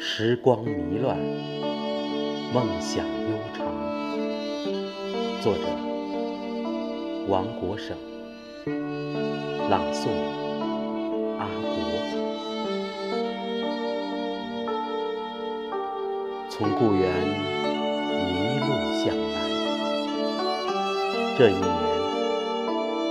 [0.00, 1.18] 时光迷乱，
[2.54, 3.66] 梦想悠长。
[5.42, 5.62] 作者：
[7.26, 7.96] 王国省，
[9.68, 10.08] 朗诵：
[11.40, 11.74] 阿国。
[16.48, 17.10] 从故园
[18.14, 18.66] 一路
[19.02, 19.36] 向南，
[21.36, 21.66] 这一年，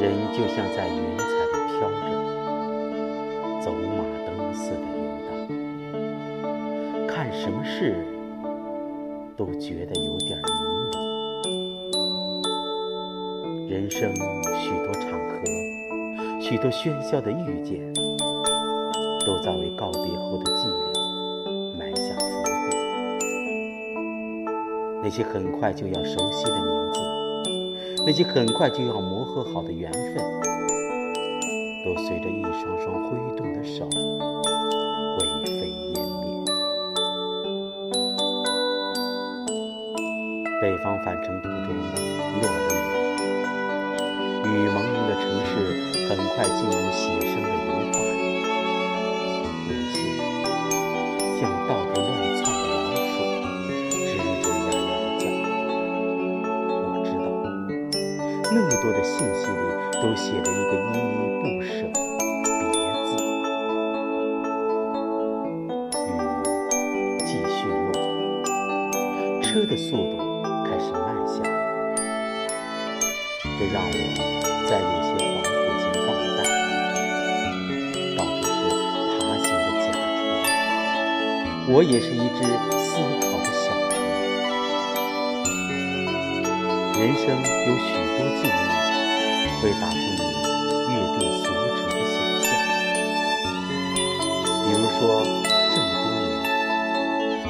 [0.00, 2.00] 人就像在云彩里飘着，
[3.64, 4.86] 走马灯似的，
[7.18, 7.96] 看什么事
[9.36, 10.44] 都觉得有点迷
[10.92, 11.98] 茫。
[13.68, 15.42] 人生许多场合，
[16.40, 17.92] 许多喧嚣的遇见，
[19.26, 22.76] 都在为告别后的寂寥埋下伏笔。
[25.02, 27.00] 那些很快就要熟悉的名字，
[28.06, 30.14] 那些很快就要磨合好的缘分，
[31.84, 33.88] 都随着一双双挥动的手
[41.04, 41.66] 返程途中
[42.40, 42.58] 落了
[44.44, 45.50] 雨，雨蒙蒙的城市
[46.08, 48.16] 很快进入写生的油画里，
[49.68, 49.96] 有些
[51.40, 53.16] 像到处乱窜的老鼠，
[53.92, 54.08] 吱
[54.42, 55.22] 吱呀呀的叫。
[56.70, 57.26] 我知道，
[58.52, 59.52] 那么多的信息里
[60.02, 61.96] 都写着一个依依不舍的
[62.44, 62.74] “别”
[63.06, 63.10] 字。
[66.04, 66.10] 雨
[67.24, 67.94] 继续落，
[69.42, 70.27] 车的速度
[70.78, 71.50] 开始慢下来，
[73.58, 73.90] 这让我
[74.70, 75.50] 在有些恍惚
[75.82, 76.40] 间放淡，
[78.16, 78.46] 到底是
[79.18, 82.38] 爬行的甲虫，我也是一只
[82.78, 82.94] 思
[83.26, 83.98] 考的小虫。
[86.94, 88.54] 人生有许多境遇
[89.60, 90.22] 会打破你
[90.94, 91.42] 约定俗
[91.74, 92.16] 成的想
[92.46, 92.48] 象，
[94.62, 96.30] 比如说这么多年，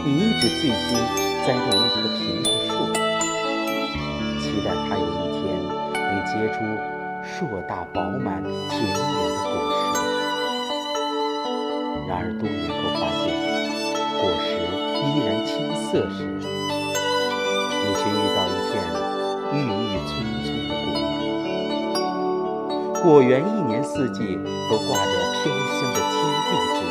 [0.07, 0.97] 你一直醉心
[1.47, 2.73] 栽种一棵苹果树，
[4.59, 5.07] 期待它有一
[5.39, 5.47] 天
[5.95, 6.59] 能结出
[7.23, 9.79] 硕大饱满、甜美的果实。
[12.09, 13.31] 然而多年后发现，
[14.19, 14.51] 果实
[14.99, 18.83] 依然青涩时，你却遇到一片
[19.55, 20.11] 郁郁葱
[20.43, 21.23] 葱的果园。
[23.05, 26.83] 果园一年四季都挂着飘香的天地之，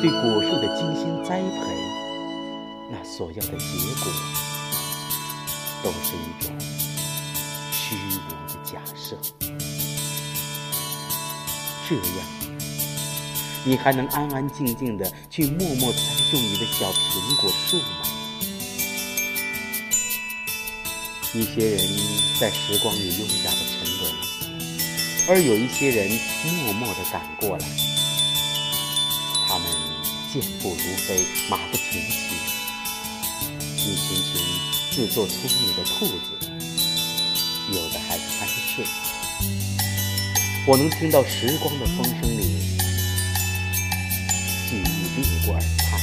[0.00, 1.56] 对果树的精心栽培，
[2.90, 3.56] 那所要的结
[4.02, 4.10] 果，
[5.82, 6.50] 都是一种
[7.70, 8.18] 虚无
[8.48, 9.14] 的假设。
[11.86, 12.02] 这样，
[13.62, 15.98] 你还能安安静静的去默默栽
[16.30, 17.84] 种你的小苹果树吗？
[21.34, 21.86] 一些人
[22.40, 24.14] 在时光里优雅的沉沦，
[25.28, 26.10] 而有一些人
[26.64, 27.89] 默默的赶过来。
[30.32, 32.36] 健步如飞，马不停蹄，
[33.78, 34.40] 一群群
[34.92, 36.14] 自作聪明的兔子，
[37.72, 38.46] 有的还酣
[38.76, 38.84] 睡。
[40.68, 42.42] 我能听到时光的风声里，
[44.68, 46.00] 记忆掠过耳畔，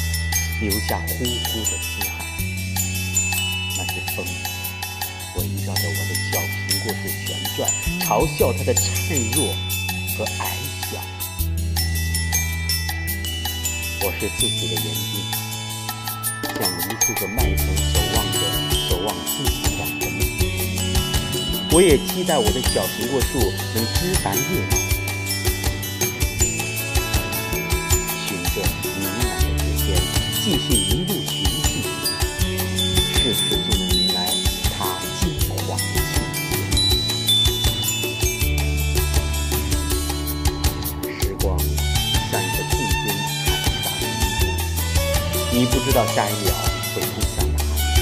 [0.59, 2.27] 留下呼呼的嘶喊。
[3.77, 4.25] 那是风
[5.37, 7.71] 围绕着我的小苹果树旋转，
[8.01, 9.55] 嘲笑它的孱弱
[10.17, 10.57] 和矮
[13.99, 15.11] 我是自己的眼睛，
[16.43, 18.39] 像无数个麦田守望着
[18.89, 19.81] 守望自己的梦。
[21.71, 24.41] 我也期待我的小苹果树能枝繁叶
[24.71, 24.77] 茂，
[28.25, 28.55] 循着
[28.99, 29.87] 明朗的指尖，
[30.43, 31.11] 继续一路
[45.57, 46.53] 你不知道下一秒
[46.93, 47.97] 会通向哪里，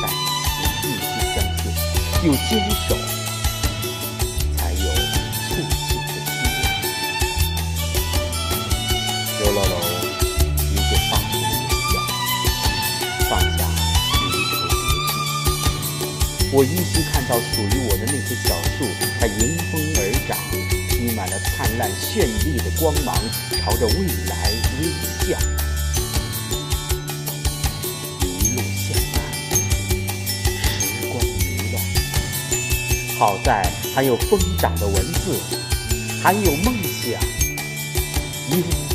[0.00, 1.04] 但你必须
[1.34, 1.68] 相信。
[2.24, 2.48] 有坚
[2.88, 2.96] 守，
[4.56, 6.32] 才有促进的希
[6.62, 6.64] 望。
[9.38, 9.76] 刘楼楼
[10.72, 11.94] 一个发出的微笑，
[13.28, 13.60] 放下
[14.22, 16.48] 离愁别绪。
[16.54, 18.88] 我依稀看到属于我的那棵小树，
[19.20, 20.32] 它迎风而长，
[20.88, 23.14] 积满了灿烂绚丽的光芒，
[23.60, 24.50] 朝着未来
[24.80, 24.88] 微
[25.20, 25.36] 笑。
[33.18, 35.40] 好在还有疯长的文字，
[36.22, 37.18] 还有梦想，
[38.50, 38.85] 因。